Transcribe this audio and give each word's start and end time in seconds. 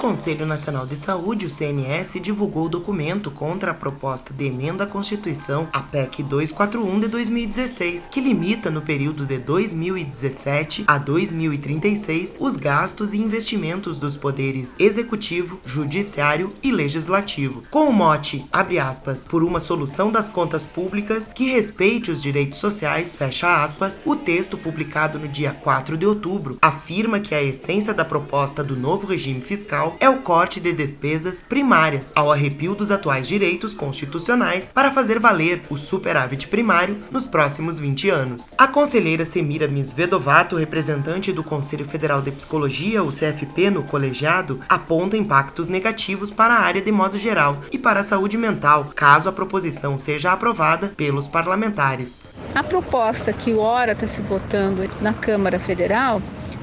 Conselho 0.00 0.46
Nacional 0.46 0.86
de 0.86 0.96
Saúde, 0.96 1.44
o 1.44 1.50
CNS, 1.50 2.18
divulgou 2.20 2.64
o 2.64 2.68
documento 2.70 3.30
contra 3.30 3.72
a 3.72 3.74
proposta 3.74 4.32
de 4.32 4.46
emenda 4.46 4.84
à 4.84 4.86
Constituição, 4.86 5.68
a 5.70 5.80
PEC 5.80 6.22
241 6.22 7.00
de 7.00 7.06
2016, 7.06 8.08
que 8.10 8.18
limita 8.18 8.70
no 8.70 8.80
período 8.80 9.26
de 9.26 9.36
2017 9.36 10.84
a 10.86 10.96
2036 10.96 12.36
os 12.40 12.56
gastos 12.56 13.12
e 13.12 13.18
investimentos 13.18 13.98
dos 13.98 14.16
poderes 14.16 14.74
executivo, 14.78 15.60
judiciário 15.66 16.48
e 16.62 16.72
legislativo, 16.72 17.62
com 17.70 17.86
o 17.86 17.92
mote, 17.92 18.46
abre 18.50 18.78
aspas, 18.78 19.26
por 19.26 19.44
uma 19.44 19.60
solução 19.60 20.10
das 20.10 20.30
contas 20.30 20.64
públicas 20.64 21.28
que 21.28 21.52
respeite 21.52 22.10
os 22.10 22.22
direitos 22.22 22.58
sociais, 22.58 23.10
fecha 23.10 23.62
aspas, 23.62 24.00
o 24.06 24.16
texto 24.16 24.56
publicado 24.56 25.18
no 25.18 25.28
dia 25.28 25.52
4 25.52 25.98
de 25.98 26.06
outubro, 26.06 26.56
afirma 26.62 27.20
que 27.20 27.34
a 27.34 27.42
essência 27.42 27.92
da 27.92 28.04
proposta 28.04 28.64
do 28.64 28.74
novo 28.74 29.06
regime 29.06 29.42
fiscal 29.42 29.89
é 29.98 30.08
o 30.08 30.18
corte 30.18 30.60
de 30.60 30.72
despesas 30.72 31.40
primárias, 31.40 32.12
ao 32.14 32.30
arrepio 32.30 32.74
dos 32.74 32.90
atuais 32.90 33.26
direitos 33.26 33.74
constitucionais 33.74 34.70
para 34.72 34.92
fazer 34.92 35.18
valer 35.18 35.62
o 35.68 35.76
superávit 35.76 36.48
primário 36.48 36.96
nos 37.10 37.26
próximos 37.26 37.78
20 37.78 38.10
anos. 38.10 38.54
A 38.56 38.68
conselheira 38.68 39.24
Semira 39.24 39.66
Misvedovato, 39.66 40.56
representante 40.56 41.32
do 41.32 41.42
Conselho 41.42 41.88
Federal 41.88 42.22
de 42.22 42.30
Psicologia, 42.30 43.02
o 43.02 43.08
CFP, 43.08 43.70
no 43.70 43.82
colegiado, 43.82 44.60
aponta 44.68 45.16
impactos 45.16 45.68
negativos 45.68 46.30
para 46.30 46.54
a 46.54 46.60
área 46.60 46.82
de 46.82 46.92
modo 46.92 47.16
geral 47.16 47.58
e 47.72 47.78
para 47.78 48.00
a 48.00 48.04
saúde 48.04 48.36
mental, 48.36 48.90
caso 48.94 49.28
a 49.28 49.32
proposição 49.32 49.98
seja 49.98 50.32
aprovada 50.32 50.88
pelos 50.96 51.26
parlamentares. 51.26 52.20
A 52.54 52.62
proposta 52.62 53.32
que 53.32 53.52
o 53.52 53.60
Hora 53.60 53.92
está 53.92 54.06
se 54.06 54.20
votando 54.20 54.82
na 55.00 55.14
Câmara 55.14 55.58
Federal 55.58 56.20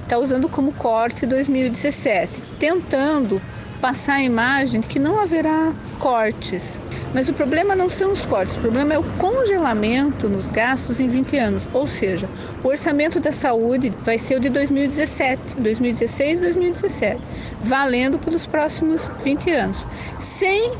está 0.07 0.17
usando 0.17 0.47
como 0.47 0.71
corte 0.71 1.25
2017, 1.25 2.41
tentando 2.57 3.41
passar 3.81 4.13
a 4.13 4.23
imagem 4.23 4.79
de 4.79 4.87
que 4.87 4.97
não 4.97 5.19
haverá 5.19 5.73
cortes. 5.99 6.79
Mas 7.13 7.27
o 7.27 7.33
problema 7.33 7.75
não 7.75 7.89
são 7.89 8.13
os 8.13 8.25
cortes, 8.25 8.55
o 8.55 8.59
problema 8.59 8.93
é 8.93 8.97
o 8.97 9.03
congelamento 9.17 10.29
nos 10.29 10.49
gastos 10.49 11.01
em 11.01 11.09
20 11.09 11.37
anos. 11.37 11.67
Ou 11.73 11.85
seja, 11.85 12.27
o 12.63 12.69
orçamento 12.69 13.19
da 13.19 13.33
saúde 13.33 13.91
vai 14.03 14.17
ser 14.17 14.37
o 14.37 14.39
de 14.39 14.49
2017, 14.49 15.41
2016 15.57 16.39
e 16.39 16.41
2017, 16.41 17.21
valendo 17.61 18.17
pelos 18.17 18.45
próximos 18.45 19.11
20 19.23 19.51
anos, 19.51 19.85
sem 20.21 20.71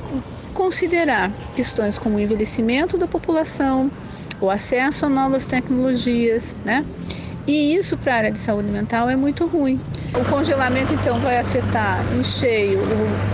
considerar 0.53 1.31
questões 1.53 1.97
como 1.97 2.15
o 2.15 2.19
envelhecimento 2.19 2.97
da 2.97 3.07
população, 3.07 3.91
o 4.39 4.49
acesso 4.49 5.05
a 5.05 5.09
novas 5.09 5.45
tecnologias, 5.45 6.55
né? 6.63 6.85
E 7.47 7.73
isso 7.75 7.97
para 7.97 8.13
a 8.13 8.17
área 8.17 8.31
de 8.31 8.39
saúde 8.39 8.69
mental 8.69 9.09
é 9.09 9.15
muito 9.15 9.47
ruim. 9.47 9.79
O 10.13 10.29
congelamento 10.29 10.93
então 10.93 11.17
vai 11.19 11.39
afetar 11.39 12.03
em 12.13 12.21
cheio 12.21 12.81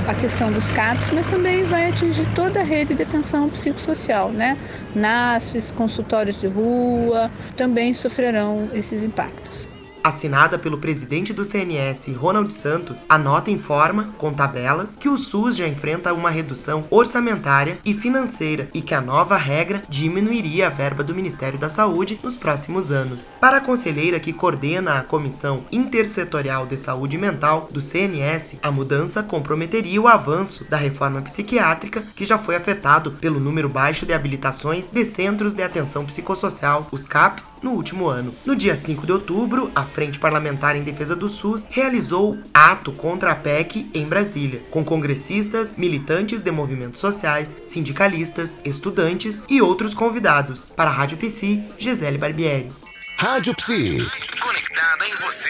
a 0.08 0.14
questão 0.14 0.52
dos 0.52 0.70
CAPs, 0.70 1.10
mas 1.12 1.26
também 1.26 1.64
vai 1.64 1.90
atingir 1.90 2.28
toda 2.36 2.60
a 2.60 2.64
rede 2.64 2.94
de 2.94 3.02
atenção 3.02 3.50
psicossocial, 3.50 4.32
né? 4.32 4.56
NASFs, 4.94 5.72
consultórios 5.72 6.40
de 6.40 6.46
rua, 6.46 7.32
também 7.58 7.92
sofrerão 7.92 8.70
esses 8.74 9.02
impactos. 9.02 9.73
Assinada 10.04 10.60
pelo 10.60 10.78
presidente 10.78 11.32
do 11.32 11.46
CNS, 11.46 12.12
Ronald 12.12 12.52
Santos, 12.52 13.06
a 13.08 13.18
nota 13.18 13.50
informa, 13.50 14.10
com 14.18 14.34
tabelas, 14.34 14.98
que 14.98 15.08
o 15.08 15.18
SUS 15.18 15.56
já 15.56 15.66
enfrenta 15.66 16.14
uma 16.14 16.30
redução 16.30 16.84
orçamentária 16.90 17.78
e 17.86 17.94
financeira 17.94 18.68
e 18.74 18.82
que 18.82 18.94
a 18.94 19.00
nova 19.00 19.38
regra 19.38 19.82
diminuiria 19.88 20.68
a 20.68 20.70
verba 20.70 21.06
do 21.06 21.16
Ministério 21.16 21.58
da 21.58 21.70
Saúde 21.70 22.20
nos 22.22 22.36
próximos 22.36 22.92
anos. 22.92 23.32
Para 23.40 23.58
a 23.58 23.62
conselheira 23.62 24.20
que 24.20 24.34
coordena 24.34 25.00
a 25.00 25.04
Comissão 25.04 25.64
Intersetorial 25.72 26.66
de 26.66 26.78
Saúde 26.78 27.18
Mental 27.18 27.70
do 27.72 27.80
CNS, 27.80 28.58
a 28.62 28.70
mudança 28.70 29.24
comprometeria 29.24 30.02
o 30.02 30.10
avanço 30.10 30.66
da 30.70 30.76
reforma 30.76 31.22
psiquiátrica, 31.22 32.04
que 32.14 32.26
já 32.26 32.38
foi 32.38 32.58
afetado 32.58 33.12
pelo 33.12 33.40
número 33.40 33.70
baixo 33.70 34.06
de 34.06 34.12
habilitações 34.12 34.90
de 34.90 35.06
centros 35.06 35.54
de 35.54 35.64
atenção 35.64 36.06
psicossocial, 36.06 36.90
os 36.92 37.06
CAPs, 37.06 37.54
no 37.64 37.72
último 37.72 38.10
ano. 38.10 38.36
No 38.46 38.54
dia 38.54 38.76
5 38.76 39.06
de 39.06 39.14
outubro, 39.14 39.72
a 39.74 39.93
Frente 39.94 40.18
Parlamentar 40.18 40.76
em 40.76 40.82
Defesa 40.82 41.16
do 41.16 41.30
SUS 41.30 41.68
realizou 41.70 42.38
ato 42.54 42.92
contra 42.92 43.32
a 43.32 43.36
PEC 43.36 43.90
em 43.94 44.06
Brasília, 44.06 44.62
com 44.72 44.84
congressistas, 44.84 45.76
militantes 45.78 46.42
de 46.42 46.52
movimentos 46.52 47.00
sociais, 47.00 47.54
sindicalistas, 47.64 48.58
estudantes 48.66 49.42
e 49.48 49.62
outros 49.62 49.94
convidados. 49.94 50.72
Para 50.72 50.90
a 50.90 50.94
Rádio 50.94 51.18
Psi, 51.18 51.64
Gisele 51.78 52.18
Barbieri. 52.18 52.72
Rádio 53.20 53.56
Psi. 53.56 53.98
Conectada 54.42 55.08
em 55.08 55.16
você. 55.24 55.50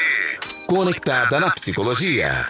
Conectada 0.67 1.39
na 1.39 1.49
psicologia. 1.51 2.45